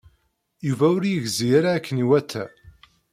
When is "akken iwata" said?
1.75-2.43